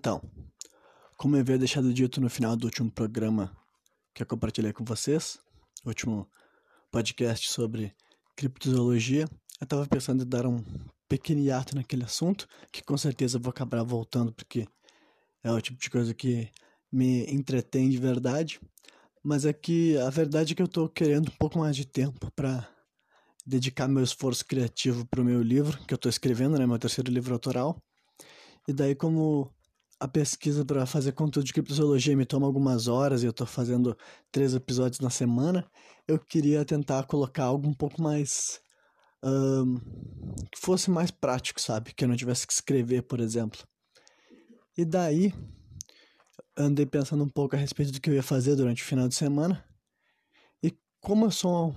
[0.00, 0.22] Então,
[1.14, 3.54] como eu havia deixado dito no final do último programa
[4.14, 5.38] que eu compartilhei com vocês,
[5.84, 6.26] último
[6.90, 7.94] podcast sobre
[8.34, 9.28] criptozoologia,
[9.60, 10.64] eu estava pensando em dar um
[11.06, 14.66] pequeno hiato naquele assunto, que com certeza vou acabar voltando, porque
[15.44, 16.48] é o tipo de coisa que
[16.90, 18.58] me entretém de verdade.
[19.22, 22.32] Mas é que a verdade é que eu estou querendo um pouco mais de tempo
[22.32, 22.66] para
[23.46, 27.12] dedicar meu esforço criativo para o meu livro, que eu estou escrevendo, né, meu terceiro
[27.12, 27.78] livro autoral.
[28.66, 29.52] E daí, como
[30.00, 33.94] a pesquisa para fazer conteúdo de criptozoologia me toma algumas horas e eu estou fazendo
[34.32, 35.70] três episódios na semana,
[36.08, 38.60] eu queria tentar colocar algo um pouco mais.
[39.22, 39.76] Um,
[40.50, 41.92] que fosse mais prático, sabe?
[41.92, 43.60] Que eu não tivesse que escrever, por exemplo.
[44.74, 45.34] E daí,
[46.56, 49.14] andei pensando um pouco a respeito do que eu ia fazer durante o final de
[49.14, 49.62] semana.
[50.62, 51.76] E como eu sou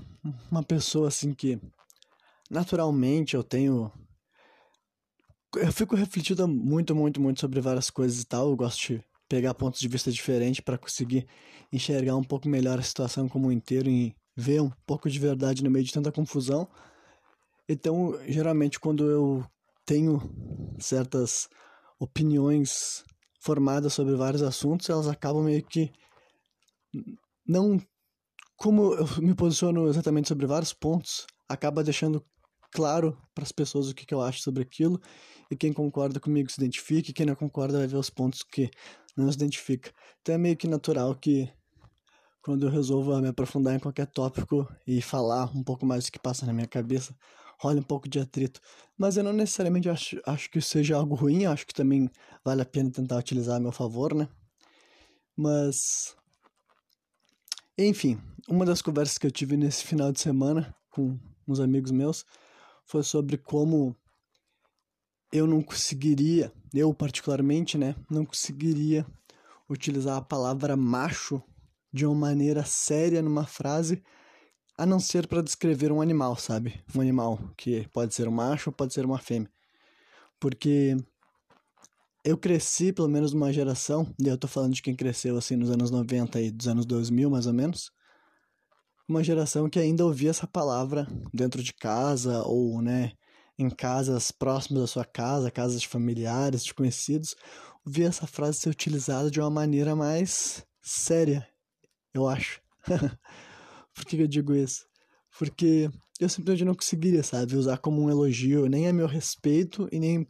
[0.49, 1.59] uma pessoa assim que
[2.49, 3.91] naturalmente eu tenho
[5.55, 8.49] eu fico refletindo muito, muito, muito sobre várias coisas e tal.
[8.49, 11.27] Eu gosto de pegar pontos de vista diferentes para conseguir
[11.71, 15.63] enxergar um pouco melhor a situação como um inteiro e ver um pouco de verdade
[15.63, 16.67] no meio de tanta confusão.
[17.67, 19.45] Então, geralmente, quando eu
[19.85, 20.21] tenho
[20.79, 21.47] certas
[21.99, 23.03] opiniões
[23.39, 25.91] formadas sobre vários assuntos, elas acabam meio que
[27.45, 27.79] não
[28.55, 32.23] como eu me posiciono exatamente sobre vários pontos, acaba deixando
[32.73, 34.99] claro para as pessoas o que, que eu acho sobre aquilo
[35.49, 38.69] e quem concorda comigo se identifica e quem não concorda vai ver os pontos que
[39.15, 39.91] não se identifica.
[40.21, 41.49] Então é meio que natural que
[42.41, 46.19] quando eu resolvo me aprofundar em qualquer tópico e falar um pouco mais do que
[46.19, 47.15] passa na minha cabeça,
[47.57, 48.59] rola um pouco de atrito.
[48.97, 52.09] Mas eu não necessariamente acho, acho que seja algo ruim, acho que também
[52.43, 54.27] vale a pena tentar utilizar a meu favor, né?
[55.35, 56.15] Mas.
[57.77, 62.25] Enfim, uma das conversas que eu tive nesse final de semana com uns amigos meus
[62.85, 63.95] foi sobre como
[65.31, 69.05] eu não conseguiria, eu particularmente, né, não conseguiria
[69.69, 71.41] utilizar a palavra macho
[71.91, 74.03] de uma maneira séria numa frase,
[74.77, 76.83] a não ser para descrever um animal, sabe?
[76.95, 79.49] Um animal que pode ser um macho ou pode ser uma fêmea.
[80.39, 80.97] Porque
[82.23, 85.69] eu cresci, pelo menos numa geração, e eu tô falando de quem cresceu assim nos
[85.69, 87.91] anos 90 e dos anos 2000 mais ou menos,
[89.07, 93.11] uma geração que ainda ouvia essa palavra dentro de casa ou, né,
[93.57, 97.35] em casas próximas da sua casa, casas de familiares, de conhecidos,
[97.85, 101.47] ouvia essa frase ser utilizada de uma maneira mais séria,
[102.13, 102.61] eu acho.
[103.93, 104.85] Por que eu digo isso?
[105.37, 109.99] Porque eu simplesmente não conseguiria, sabe, usar como um elogio nem a meu respeito e
[109.99, 110.27] nem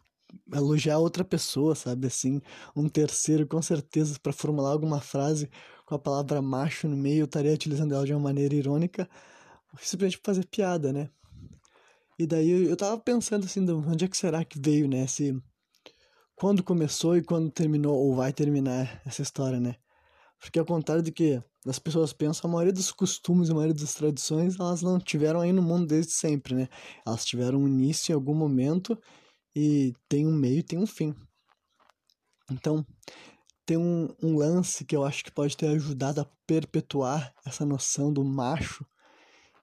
[0.51, 2.41] elogiar outra pessoa, sabe, assim,
[2.75, 5.49] um terceiro com certeza para formular alguma frase
[5.93, 9.07] com a palavra macho no meio, eu estaria utilizando ela de uma maneira irônica,
[9.79, 11.09] simplesmente pra fazer piada, né?
[12.17, 15.05] E daí eu tava pensando assim, onde é que será que veio, né?
[15.07, 15.35] Se,
[16.35, 19.75] quando começou e quando terminou, ou vai terminar essa história, né?
[20.39, 23.93] Porque ao contrário do que as pessoas pensam, a maioria dos costumes, a maioria das
[23.93, 26.67] tradições, elas não tiveram aí no mundo desde sempre, né?
[27.05, 28.99] Elas tiveram um início em algum momento
[29.55, 31.15] e tem um meio e tem um fim.
[32.51, 32.85] Então,
[33.65, 38.11] tem um, um lance que eu acho que pode ter ajudado a perpetuar essa noção
[38.11, 38.85] do macho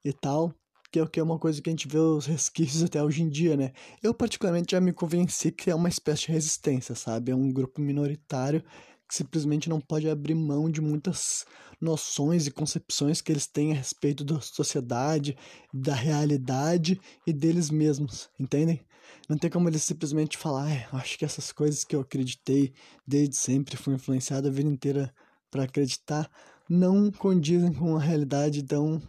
[0.04, 0.54] e tal,
[0.90, 3.28] que é que é uma coisa que a gente vê os resquícios até hoje em
[3.28, 3.72] dia, né?
[4.02, 7.30] Eu particularmente já me convenci que é uma espécie de resistência, sabe?
[7.30, 8.64] É um grupo minoritário
[9.10, 11.44] simplesmente não pode abrir mão de muitas
[11.80, 15.36] noções e concepções que eles têm a respeito da sociedade,
[15.72, 18.80] da realidade e deles mesmos, entendem?
[19.28, 22.72] Não tem como eles simplesmente falar, ah, acho que essas coisas que eu acreditei
[23.06, 25.12] desde sempre, fui influenciado a vida inteira
[25.50, 26.30] para acreditar,
[26.68, 29.00] não condizem com a realidade, então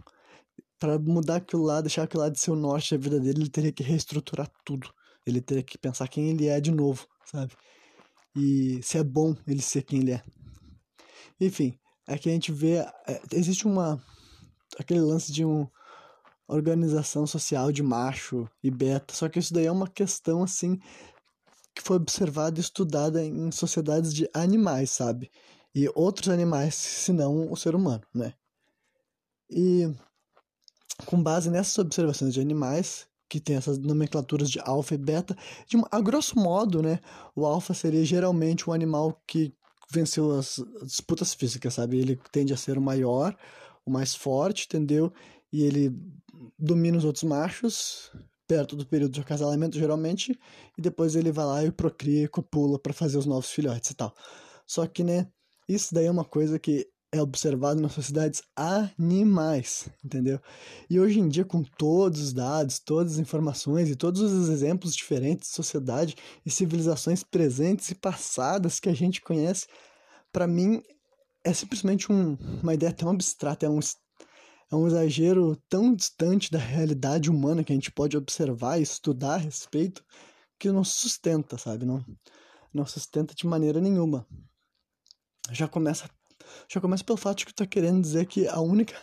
[0.79, 3.49] para mudar aquilo lá, deixar aquilo lá de ser o norte da vida dele, ele
[3.49, 4.91] teria que reestruturar tudo.
[5.27, 7.53] Ele teria que pensar quem ele é de novo, sabe?
[8.35, 10.23] E se é bom ele ser quem ele é.
[11.39, 11.77] Enfim,
[12.07, 12.77] aqui a gente vê.
[13.07, 14.01] É, existe uma.
[14.77, 15.69] aquele lance de uma
[16.47, 20.77] organização social de macho e beta, só que isso daí é uma questão assim
[21.73, 25.31] que foi observada e estudada em sociedades de animais, sabe?
[25.73, 28.33] E outros animais, senão o ser humano, né?
[29.49, 29.89] E
[31.05, 35.37] com base nessas observações de animais, que tem essas nomenclaturas de alfa e beta.
[35.65, 36.99] De, a grosso modo, né,
[37.33, 39.53] o alfa seria geralmente um animal que
[39.89, 41.97] venceu as disputas físicas, sabe?
[41.97, 43.33] Ele tende a ser o maior,
[43.85, 45.13] o mais forte, entendeu?
[45.49, 45.95] E ele
[46.59, 48.11] domina os outros machos
[48.45, 50.37] perto do período de acasalamento, geralmente,
[50.77, 53.93] e depois ele vai lá e procria e copula para fazer os novos filhotes e
[53.93, 54.13] tal.
[54.67, 55.29] Só que, né,
[55.69, 60.39] isso daí é uma coisa que é observado nas sociedades animais, entendeu?
[60.89, 64.95] E hoje em dia, com todos os dados, todas as informações e todos os exemplos
[64.95, 66.15] diferentes de sociedade
[66.45, 69.67] e civilizações presentes e passadas que a gente conhece,
[70.31, 70.81] para mim
[71.43, 73.79] é simplesmente um, uma ideia tão abstrata, é um,
[74.71, 79.33] é um exagero tão distante da realidade humana que a gente pode observar e estudar
[79.33, 80.01] a respeito
[80.57, 81.85] que não sustenta, sabe?
[81.85, 82.05] Não,
[82.73, 84.25] não sustenta de maneira nenhuma.
[85.51, 86.09] Já começa
[86.69, 88.95] já começa pelo fato de que tu tá querendo dizer que a única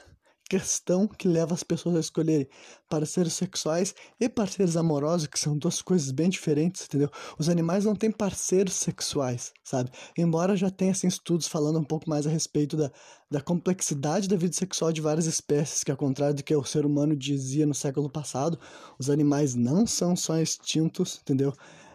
[0.48, 2.48] questão que leva as pessoas a escolherem
[2.88, 7.10] parceiros sexuais e parceiros amorosos, que são duas coisas bem diferentes, entendeu?
[7.38, 9.90] Os animais não têm parceiros sexuais, sabe?
[10.16, 12.90] Embora já tenha assim, estudos falando um pouco mais a respeito da,
[13.30, 16.86] da complexidade da vida sexual de várias espécies, que ao contrário do que o ser
[16.86, 18.58] humano dizia no século passado,
[18.98, 21.52] os animais não são só extintos, entendeu?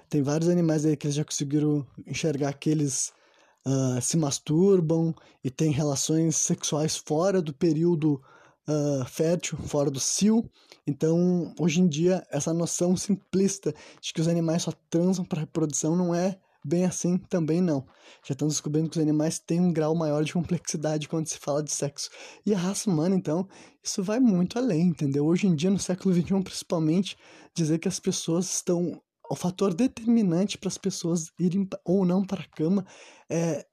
[0.09, 3.11] Tem vários animais aí que eles já conseguiram enxergar aqueles
[3.65, 5.13] uh, se masturbam
[5.43, 8.21] e têm relações sexuais fora do período
[8.67, 10.49] uh, fértil, fora do cio.
[10.85, 15.95] Então, hoje em dia, essa noção simplista de que os animais só transam para reprodução
[15.95, 17.85] não é bem assim também não.
[18.25, 21.61] Já estamos descobrindo que os animais têm um grau maior de complexidade quando se fala
[21.61, 22.09] de sexo.
[22.45, 23.47] E a raça humana, então,
[23.83, 25.25] isso vai muito além, entendeu?
[25.25, 27.17] Hoje em dia, no século XXI, principalmente,
[27.53, 32.41] dizer que as pessoas estão o fator determinante para as pessoas irem ou não para
[32.41, 32.85] a cama
[33.29, 33.65] é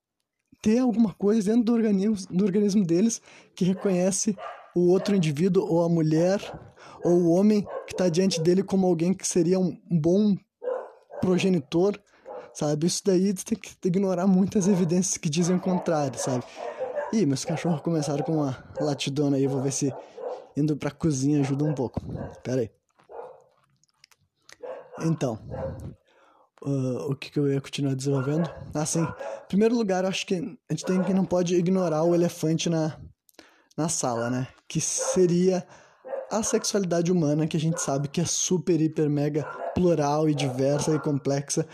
[0.63, 3.21] ter alguma coisa dentro do organismo, do organismo deles
[3.55, 4.37] que reconhece
[4.75, 6.41] o outro indivíduo, ou a mulher,
[7.05, 10.37] ou o homem que está diante dele como alguém que seria um bom
[11.21, 11.99] progenitor,
[12.55, 12.87] sabe?
[12.87, 16.45] Isso daí tem que ignorar muitas evidências que dizem o contrário, sabe?
[17.13, 19.93] Ih, meus cachorros começaram com uma latidona aí, vou ver se
[20.57, 22.01] indo pra cozinha ajuda um pouco.
[22.43, 22.80] Pera aí.
[25.03, 25.39] Então,
[26.63, 28.51] uh, o que, que eu ia continuar desenvolvendo?
[28.75, 32.69] Assim, em primeiro lugar, acho que a gente tem que não pode ignorar o elefante
[32.69, 32.99] na,
[33.77, 34.49] na sala, né?
[34.69, 35.67] Que seria
[36.31, 39.45] a sexualidade humana, que a gente sabe que é super, hiper, mega
[39.75, 41.67] plural e diversa e complexa.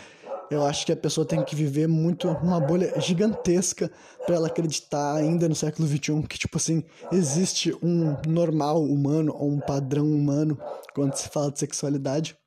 [0.49, 3.91] Eu acho que a pessoa tem que viver muito numa bolha gigantesca
[4.25, 9.51] para ela acreditar ainda no século XXI que, tipo assim, existe um normal humano ou
[9.51, 10.57] um padrão humano
[10.95, 12.37] quando se fala de sexualidade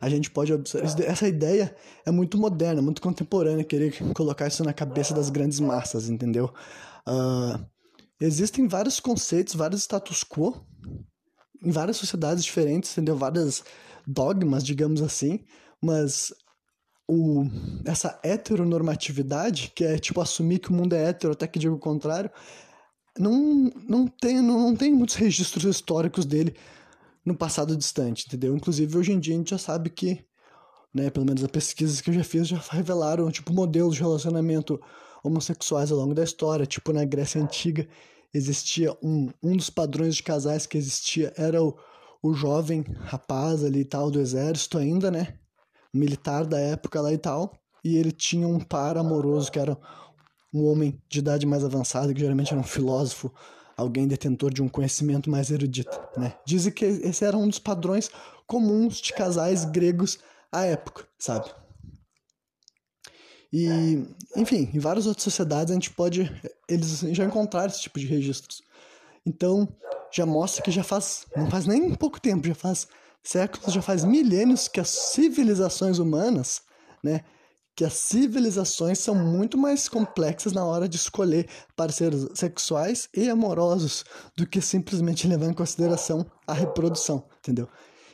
[0.00, 1.00] a gente pode observar.
[1.02, 6.08] Essa ideia é muito moderna, muito contemporânea, querer colocar isso na cabeça das grandes massas,
[6.08, 6.52] entendeu?
[7.08, 7.64] Uh,
[8.20, 10.64] existem vários conceitos, vários status quo
[11.62, 13.16] em várias sociedades diferentes, entendeu?
[13.16, 13.64] Várias
[14.06, 15.40] dogmas, digamos assim,
[15.82, 16.32] mas
[17.08, 17.44] o,
[17.84, 21.78] essa heteronormatividade, que é tipo assumir que o mundo é hétero, até que diga o
[21.78, 22.30] contrário,
[23.18, 26.54] não, não, tem, não, não tem muitos registros históricos dele
[27.26, 28.56] no passado distante, entendeu?
[28.56, 30.24] Inclusive, hoje em dia a gente já sabe que,
[30.94, 34.80] né, pelo menos as pesquisas que eu já fiz já revelaram, tipo, modelos de relacionamento
[35.24, 36.64] homossexuais ao longo da história.
[36.64, 37.88] Tipo, na Grécia Antiga
[38.32, 41.76] existia um, um dos padrões de casais que existia era o,
[42.22, 45.34] o jovem rapaz ali e tal do exército ainda, né?
[45.92, 47.52] Militar da época lá e tal.
[47.82, 49.76] E ele tinha um par amoroso que era
[50.54, 53.32] um homem de idade mais avançada, que geralmente era um filósofo
[53.76, 56.34] alguém detentor de um conhecimento mais erudito, né?
[56.44, 58.10] Dizem que esse era um dos padrões
[58.46, 60.18] comuns de casais gregos
[60.50, 61.50] à época, sabe?
[63.52, 66.30] E, enfim, em várias outras sociedades a gente pode,
[66.68, 68.62] eles já encontraram esse tipo de registros.
[69.24, 69.68] Então,
[70.12, 72.88] já mostra que já faz, não faz nem pouco tempo, já faz
[73.22, 76.62] séculos, já faz milênios que as civilizações humanas,
[77.02, 77.24] né,
[77.76, 81.46] que as civilizações são muito mais complexas na hora de escolher
[81.76, 84.02] parceiros sexuais e amorosos
[84.34, 87.68] do que simplesmente levar em consideração a reprodução, entendeu?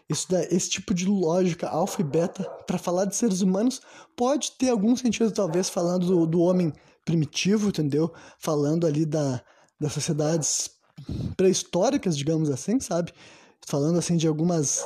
[0.08, 3.80] Isso dá, esse tipo de lógica alfa e beta para falar de seres humanos
[4.16, 6.72] pode ter algum sentido talvez falando do, do homem
[7.04, 8.12] primitivo, entendeu?
[8.40, 9.40] Falando ali da,
[9.80, 10.70] das sociedades
[11.36, 13.12] pré-históricas, digamos assim, sabe?
[13.64, 14.84] Falando assim de algumas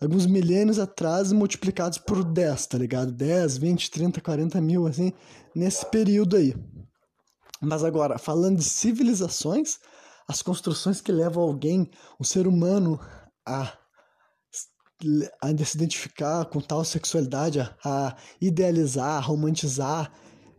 [0.00, 3.12] alguns milênios atrás multiplicados por 10, tá ligado?
[3.12, 5.12] 10, 20, 30, 40 mil, assim,
[5.54, 6.54] nesse período aí.
[7.60, 9.78] Mas agora, falando de civilizações,
[10.26, 12.98] as construções que levam alguém, o ser humano,
[13.46, 13.72] a,
[15.42, 20.10] a se identificar com tal sexualidade, a, a idealizar, a romantizar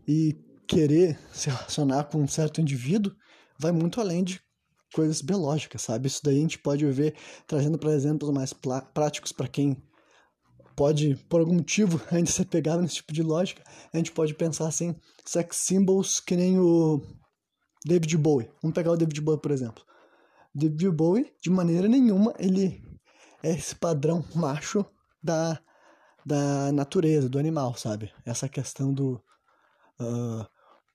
[0.08, 0.36] e
[0.68, 3.14] querer se relacionar com um certo indivíduo,
[3.58, 4.40] vai muito além de
[4.94, 6.08] coisas biológicas, sabe?
[6.08, 7.16] Isso daí a gente pode ver
[7.48, 8.54] trazendo para exemplos mais
[8.94, 9.82] práticos para quem
[10.76, 13.64] pode, por algum motivo, ainda ser pegado nesse tipo de lógica.
[13.94, 14.96] A gente pode pensar assim,
[15.26, 17.02] sex symbols que nem o
[17.86, 18.50] David Bowie.
[18.62, 19.84] Vamos pegar o David Bowie, por exemplo.
[20.54, 22.84] David Bowie, de maneira nenhuma, ele
[23.44, 24.86] é esse padrão macho
[25.24, 25.60] da,
[26.26, 28.12] da natureza, do animal, sabe?
[28.26, 29.22] Essa questão do
[30.00, 30.46] uh,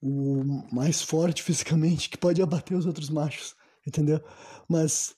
[0.02, 3.54] o mais forte fisicamente que pode abater os outros machos,
[3.86, 4.20] entendeu?
[4.68, 5.14] Mas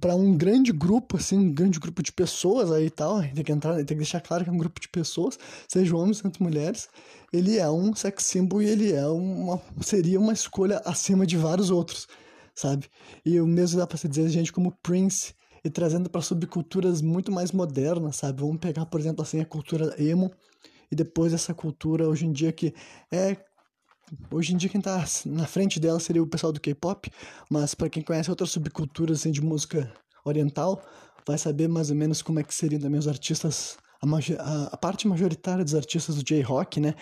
[0.00, 3.52] para um grande grupo, assim, um grande grupo de pessoas aí e tal, tem que
[3.52, 6.88] entrar, tem que deixar claro que é um grupo de pessoas, seja homens, tanto mulheres,
[7.32, 11.70] ele é um sex symbol e ele é uma, seria uma escolha acima de vários
[11.70, 12.08] outros,
[12.54, 12.88] sabe?
[13.24, 15.32] E o mesmo dá para se dizer gente como Prince,
[15.64, 18.40] e trazendo para subculturas muito mais modernas, sabe?
[18.40, 20.30] Vamos pegar, por exemplo, assim, a cultura emo,
[20.90, 22.74] e depois essa cultura hoje em dia que
[23.12, 23.36] é
[24.30, 27.10] Hoje em dia quem tá na frente dela seria o pessoal do K-pop,
[27.50, 29.92] mas para quem conhece outras subculturas assim, de música
[30.24, 30.82] oriental,
[31.26, 34.06] vai saber mais ou menos como é que seriam também os artistas, a,
[34.42, 36.94] a, a parte majoritária dos artistas do J-rock, né?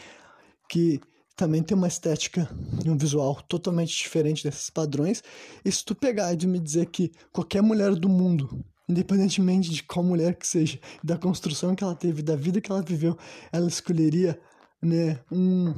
[0.68, 1.00] Que
[1.36, 2.48] também tem uma estética
[2.84, 5.22] e um visual totalmente diferente desses padrões.
[5.64, 10.04] E se tu pegar e me dizer que qualquer mulher do mundo, independentemente de qual
[10.04, 13.16] mulher que seja, da construção que ela teve, da vida que ela viveu,
[13.52, 14.40] ela escolheria
[14.82, 15.74] né, um,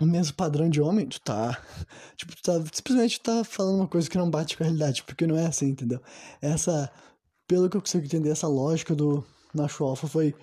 [0.00, 1.60] o mesmo padrão de homem, tu tá.
[2.16, 2.52] Tipo, tu tá.
[2.72, 5.68] Simplesmente tá falando uma coisa que não bate com a realidade, porque não é assim,
[5.68, 6.00] entendeu?
[6.40, 6.90] Essa.
[7.46, 9.22] Pelo que eu consigo entender, essa lógica do
[9.54, 10.34] macho alfa foi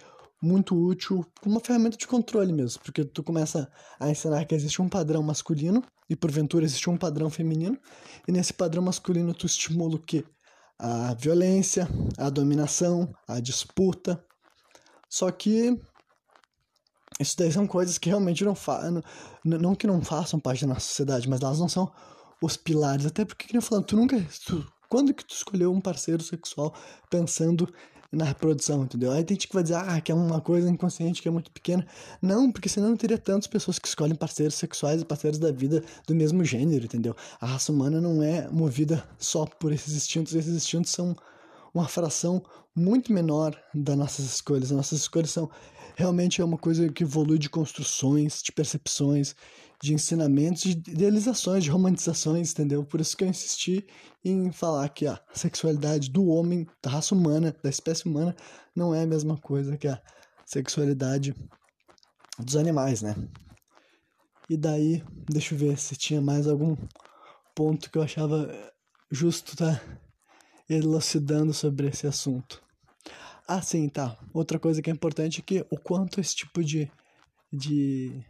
[0.42, 4.82] muito útil como uma ferramenta de controle mesmo, porque tu começa a ensinar que existe
[4.82, 7.78] um padrão masculino e porventura existe um padrão feminino,
[8.28, 10.26] e nesse padrão masculino tu estimula o quê?
[10.78, 14.24] A violência, a dominação, a disputa.
[15.08, 15.80] Só que
[17.22, 19.02] isso daí são coisas que realmente não fazem.
[19.44, 21.92] Não que não façam parte da nossa sociedade, mas elas não são
[22.42, 23.06] os pilares.
[23.06, 24.20] Até porque, como eu falando, tu nunca.
[24.46, 26.74] Tu, quando que tu escolheu um parceiro sexual
[27.10, 27.72] pensando
[28.12, 29.12] na reprodução, entendeu?
[29.12, 31.50] Aí tem gente que vai dizer, ah, que é uma coisa inconsciente, que é muito
[31.50, 31.88] pequena.
[32.22, 35.82] Não, porque senão não teria tantas pessoas que escolhem parceiros sexuais e parceiros da vida
[36.06, 37.16] do mesmo gênero, entendeu?
[37.40, 41.16] A raça humana não é movida só por esses instintos, esses instintos são
[41.74, 42.44] uma fração
[42.76, 44.66] muito menor das nossas escolhas.
[44.66, 45.50] As nossas escolhas são
[46.02, 49.36] realmente é uma coisa que evolui de construções, de percepções,
[49.82, 52.84] de ensinamentos, de idealizações, de romantizações, entendeu?
[52.84, 53.86] Por isso que eu insisti
[54.24, 58.36] em falar que a sexualidade do homem, da raça humana, da espécie humana,
[58.76, 60.02] não é a mesma coisa que a
[60.46, 61.36] sexualidade
[62.40, 63.16] dos animais, né?
[64.50, 66.76] E daí, deixa eu ver se tinha mais algum
[67.56, 68.50] ponto que eu achava
[69.12, 69.80] justo tá
[70.68, 72.62] elucidando sobre esse assunto.
[73.48, 74.18] Ah, sim, tá.
[74.34, 76.90] Outra coisa que é importante é que o quanto esse tipo de,
[77.52, 78.24] de,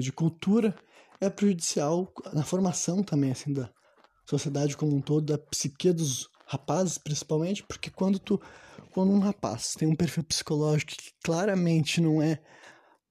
[0.00, 0.74] de cultura
[1.20, 3.70] é prejudicial na formação também, assim, da
[4.28, 8.40] sociedade como um todo, da psique dos rapazes, principalmente, porque quando tu,
[8.92, 12.40] quando um rapaz tem um perfil psicológico que claramente não é,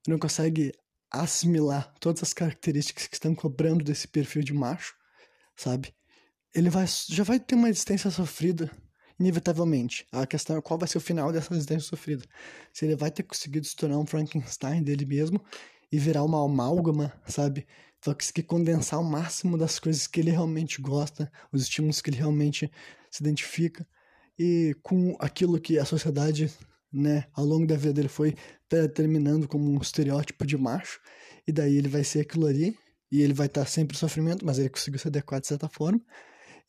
[0.08, 0.72] não consegue
[1.12, 4.96] assimilar todas as características que estão cobrando desse perfil de macho,
[5.56, 5.94] sabe?
[6.54, 8.72] Ele vai, já vai ter uma existência sofrida
[9.22, 10.06] inevitavelmente.
[10.12, 12.24] A questão é qual vai ser o final dessa residência sofrida.
[12.74, 15.42] Se ele vai ter conseguido se tornar um Frankenstein dele mesmo
[15.92, 17.66] e virar uma amálgama, sabe?
[18.04, 22.18] Vai conseguir condensar o máximo das coisas que ele realmente gosta, os estímulos que ele
[22.18, 22.72] realmente
[23.10, 23.88] se identifica
[24.40, 26.52] e com aquilo que a sociedade,
[26.92, 28.36] né, ao longo da vida dele foi
[28.70, 31.00] determinando como um estereótipo de macho,
[31.48, 32.76] e daí ele vai ser aquilo ali,
[33.12, 36.02] e ele vai estar sempre em sofrimento, mas ele conseguiu se adequar de certa forma.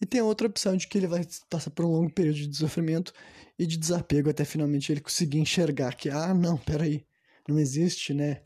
[0.03, 3.13] E tem outra opção de que ele vai passar por um longo período de sofrimento
[3.57, 7.07] e de desapego até finalmente ele conseguir enxergar que, ah, não, peraí,
[7.49, 8.43] não existe, né,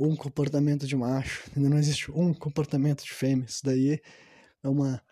[0.00, 3.44] um comportamento de macho, não existe um comportamento de fêmea.
[3.44, 4.00] Isso daí
[4.64, 5.02] é uma,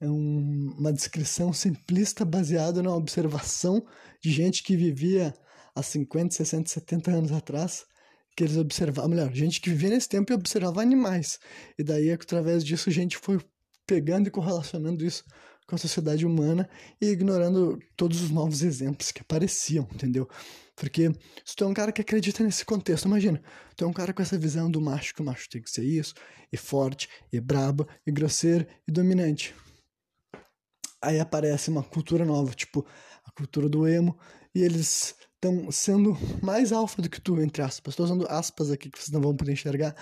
[0.00, 3.84] é um, uma descrição simplista baseada na observação
[4.22, 5.34] de gente que vivia
[5.74, 7.84] há 50, 60, 70 anos atrás,
[8.34, 11.38] que eles observavam, melhor, gente que vivia nesse tempo e observava animais.
[11.78, 13.38] E daí, através disso, gente foi
[13.86, 15.24] pegando e correlacionando isso
[15.66, 16.68] com a sociedade humana
[17.00, 20.28] e ignorando todos os novos exemplos que apareciam, entendeu?
[20.76, 21.10] Porque
[21.44, 23.42] se tu é um cara que acredita nesse contexto, imagina,
[23.76, 25.84] tu é um cara com essa visão do macho, que o macho tem que ser
[25.84, 26.14] isso,
[26.52, 29.54] e forte, e brabo, e grosseiro, e dominante.
[31.00, 32.84] Aí aparece uma cultura nova, tipo
[33.24, 34.18] a cultura do emo,
[34.54, 35.14] e eles
[35.44, 37.92] estão sendo mais alfa do que tu, entre aspas.
[37.92, 39.94] Estou usando aspas aqui que vocês não vão poder enxergar,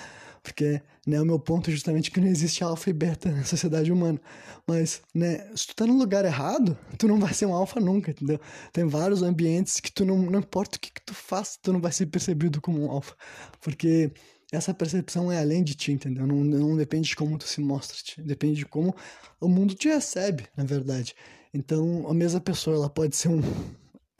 [0.43, 3.91] porque né, o meu ponto é justamente que não existe alfa e beta na sociedade
[3.91, 4.21] humana.
[4.67, 8.13] Mas, né, se tu tá no lugar errado, tu não vai ser um alfa nunca,
[8.13, 8.41] entendeu?
[8.73, 11.81] Tem vários ambientes que tu não, não importa o que, que tu faz, tu não
[11.81, 13.15] vai ser percebido como um alfa.
[13.61, 14.13] Porque
[14.53, 16.27] essa percepção é além de ti, entendeu?
[16.27, 18.95] Não, não depende de como tu se mostra, depende de como
[19.41, 21.15] o mundo te recebe, na verdade.
[21.55, 23.43] Então, a mesma pessoa, ela pode ser um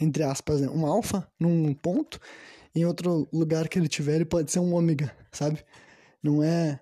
[0.03, 2.21] entre aspas, né, um alfa num ponto,
[2.75, 5.65] em outro lugar que ele tiver, ele pode ser um ômega, sabe?
[6.23, 6.81] Não é.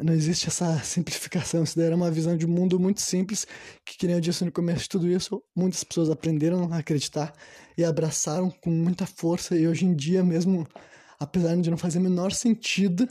[0.00, 1.64] Não existe essa simplificação.
[1.64, 3.46] Isso daí era uma visão de mundo muito simples,
[3.84, 7.32] que, que nem eu disse no começo de tudo isso, muitas pessoas aprenderam a acreditar
[7.76, 10.66] e abraçaram com muita força, e hoje em dia, mesmo
[11.18, 13.08] apesar de não fazer o menor sentido,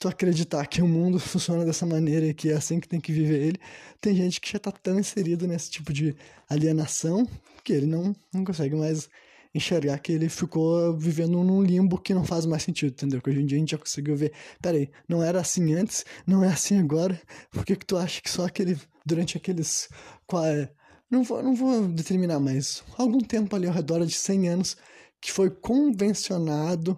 [0.00, 3.12] tu acreditar que o mundo funciona dessa maneira e que é assim que tem que
[3.12, 3.60] viver ele.
[4.00, 6.16] Tem gente que já tá tão inserido nesse tipo de
[6.48, 7.28] alienação
[7.62, 9.08] que ele não, não consegue mais
[9.54, 13.20] enxergar que ele ficou vivendo num limbo que não faz mais sentido, entendeu?
[13.20, 16.42] Que hoje em dia a gente já conseguiu ver, peraí, não era assim antes, não
[16.42, 19.88] é assim agora, por que que tu acha que só aquele, durante aqueles,
[20.26, 20.70] qual é,
[21.10, 24.76] não vou, não vou determinar, mas algum tempo ali ao redor de 100 anos,
[25.20, 26.96] que foi convencionado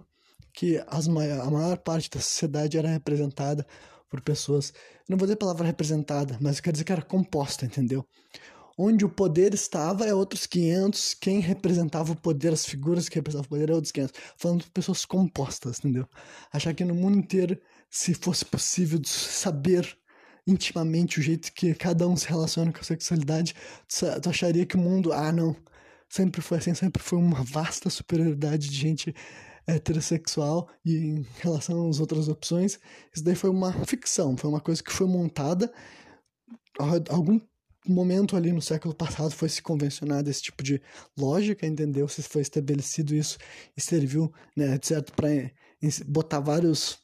[0.53, 3.65] que as a maior parte da sociedade era representada
[4.09, 4.71] por pessoas,
[5.09, 8.05] não vou dizer a palavra representada, mas quer dizer que era composta, entendeu?
[8.77, 13.45] Onde o poder estava é outros 500, quem representava o poder, as figuras que representavam
[13.45, 14.19] o poder é outros 500.
[14.37, 16.07] Falando de pessoas compostas, entendeu?
[16.51, 19.95] Achar que no mundo inteiro, se fosse possível saber
[20.45, 23.55] intimamente o jeito que cada um se relaciona com a sexualidade,
[24.21, 25.55] tu acharia que o mundo, ah, não,
[26.09, 29.15] sempre foi assim, sempre foi uma vasta superioridade de gente
[29.67, 32.79] heterossexual e em relação às outras opções,
[33.13, 35.71] isso daí foi uma ficção, foi uma coisa que foi montada
[37.09, 37.39] algum
[37.87, 40.81] momento ali no século passado foi se convencionado esse tipo de
[41.17, 42.07] lógica, entendeu?
[42.07, 43.37] Se foi estabelecido isso
[43.75, 45.27] e serviu, né, certo, para
[46.07, 46.97] botar vários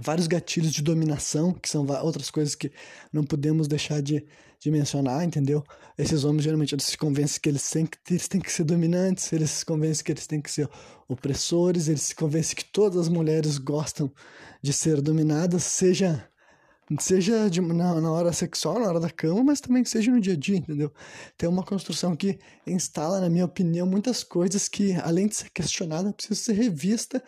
[0.00, 2.70] vários gatilhos de dominação, que são outras coisas que
[3.12, 4.24] não podemos deixar de,
[4.60, 5.64] de mencionar, entendeu?
[5.96, 9.32] Esses homens geralmente eles se convencem que eles têm que, eles têm que ser dominantes,
[9.32, 10.68] eles se convencem que eles têm que ser
[11.08, 14.12] opressores, eles se convencem que todas as mulheres gostam
[14.62, 16.28] de ser dominadas, seja
[17.00, 20.34] seja de, na, na hora sexual, na hora da cama, mas também seja no dia
[20.34, 20.92] a dia, entendeu?
[21.36, 26.12] Tem uma construção que instala, na minha opinião, muitas coisas que, além de ser questionada,
[26.12, 27.20] precisa ser revista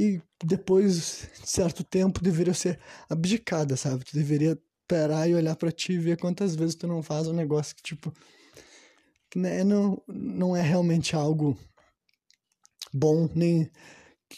[0.00, 4.02] e depois de certo tempo deveria ser abdicada, sabe?
[4.02, 7.34] Tu deveria parar e olhar para ti e ver quantas vezes tu não faz um
[7.34, 8.10] negócio que, tipo,
[9.36, 11.54] né, não, não é realmente algo
[12.94, 13.70] bom, nem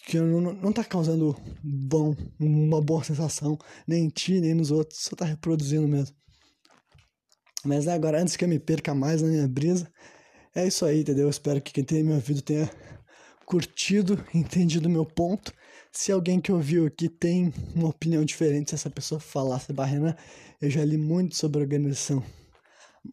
[0.09, 4.99] que não, não tá causando bom, uma boa sensação, nem em ti, nem nos outros,
[5.02, 6.16] só tá reproduzindo mesmo.
[7.64, 9.88] Mas agora, antes que eu me perca mais na minha brisa,
[10.57, 11.26] é isso aí, entendeu?
[11.26, 12.69] Eu espero que quem tenha me ouvido tenha
[13.52, 15.52] curtido, entendido meu ponto.
[15.92, 20.16] Se alguém que ouviu aqui tem uma opinião diferente, se essa pessoa falasse barrena,
[20.59, 22.24] eu já li muito sobre organização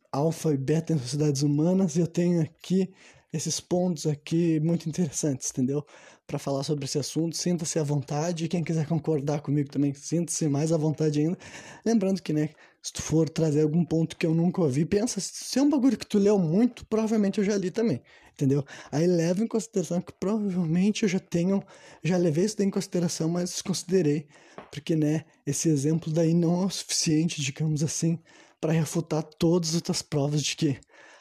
[0.10, 2.90] alfa e beta em sociedades humanas e eu tenho aqui
[3.34, 5.86] esses pontos aqui muito interessantes, entendeu?
[6.26, 8.48] Para falar sobre esse assunto, sinta-se à vontade.
[8.48, 11.38] Quem quiser concordar comigo também, sinta-se mais à vontade ainda.
[11.86, 15.60] Lembrando que, né, se tu for trazer algum ponto que eu nunca ouvi, pensa, se
[15.60, 18.02] é um bagulho que tu leu muito, provavelmente eu já li também
[18.40, 18.66] entendeu?
[18.90, 21.62] Aí leva em consideração que provavelmente eu já tenho,
[22.02, 24.28] já levei isso daí em consideração, mas desconsiderei,
[24.72, 28.18] porque, né, esse exemplo daí não é o suficiente, digamos assim,
[28.62, 30.80] para refutar todas as outras provas de que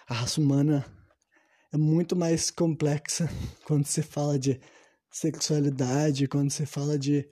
[0.08, 0.86] a raça humana
[1.72, 3.28] é muito mais complexa
[3.66, 4.60] quando se fala de
[5.10, 7.28] sexualidade, quando se fala de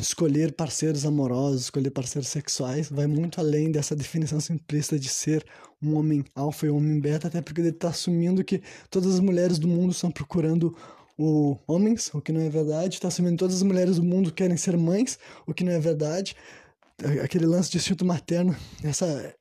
[0.00, 5.44] escolher parceiros amorosos, escolher parceiros sexuais, vai muito além dessa definição simplista de ser
[5.82, 9.20] um homem alfa e um homem beta, até porque ele está assumindo que todas as
[9.20, 10.76] mulheres do mundo estão procurando
[11.18, 14.32] o homens, o que não é verdade, está assumindo que todas as mulheres do mundo
[14.32, 16.36] querem ser mães, o que não é verdade.
[17.22, 19.34] Aquele lance de instinto materno, essa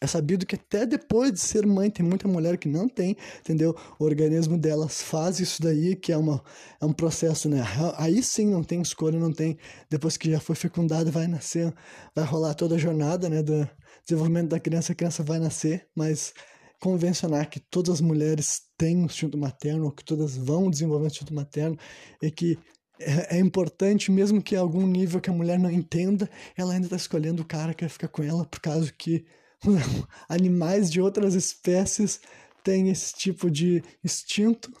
[0.00, 3.76] é sabido que até depois de ser mãe, tem muita mulher que não tem, entendeu?
[3.98, 6.42] O organismo delas faz isso daí, que é, uma,
[6.80, 7.62] é um processo, né?
[7.98, 9.58] Aí sim não tem escolha, não tem.
[9.90, 11.72] Depois que já foi fecundado, vai nascer,
[12.14, 13.42] vai rolar toda a jornada, né?
[13.42, 13.68] Do
[14.06, 16.32] desenvolvimento da criança, a criança vai nascer, mas
[16.80, 21.08] convencionar que todas as mulheres têm um instinto materno, ou que todas vão desenvolver um
[21.08, 21.76] instinto materno,
[22.22, 22.58] e que
[22.98, 26.86] é, é, importante, mesmo que a algum nível que a mulher não entenda, ela ainda
[26.86, 29.26] está escolhendo o cara que vai ficar com ela, por causa que
[30.28, 32.20] animais de outras espécies
[32.62, 34.72] têm esse tipo de instinto,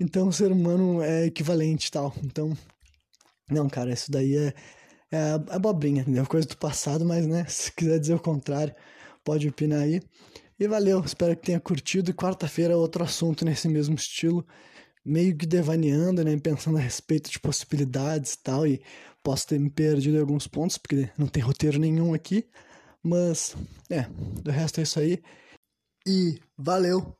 [0.00, 2.14] então o ser humano é equivalente tal.
[2.24, 2.56] Então,
[3.50, 4.54] não, cara, isso daí é,
[5.10, 6.26] é abobrinha, entendeu?
[6.26, 8.74] Coisa do passado, mas, né, se quiser dizer o contrário,
[9.24, 10.00] pode opinar aí.
[10.58, 12.10] E valeu, espero que tenha curtido.
[12.10, 14.46] E quarta-feira outro assunto nesse mesmo estilo,
[15.04, 18.66] meio que devaneando, né, pensando a respeito de possibilidades e tal.
[18.66, 18.82] E
[19.22, 22.46] posso ter me perdido em alguns pontos, porque não tem roteiro nenhum aqui.
[23.04, 23.56] Mas,
[23.90, 24.02] é,
[24.42, 25.22] do resto é isso aí.
[26.06, 27.16] E valeu!